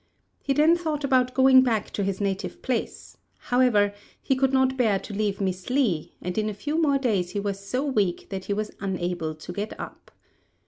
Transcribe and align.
He 0.41 0.53
then 0.53 0.75
thought 0.75 1.03
about 1.03 1.35
going 1.35 1.61
back 1.61 1.91
to 1.91 2.03
his 2.03 2.19
native 2.19 2.63
place; 2.63 3.17
however, 3.37 3.93
he 4.19 4.35
could 4.35 4.51
not 4.51 4.75
bear 4.75 4.97
to 4.97 5.13
leave 5.13 5.39
Miss 5.39 5.69
Li, 5.69 6.15
and 6.23 6.35
in 6.39 6.49
a 6.49 6.55
few 6.55 6.81
more 6.81 6.97
days 6.97 7.33
he 7.33 7.39
was 7.39 7.63
so 7.63 7.85
weak 7.85 8.25
that 8.29 8.45
he 8.45 8.53
was 8.53 8.71
unable 8.79 9.35
to 9.35 9.53
get 9.53 9.79
up. 9.79 10.09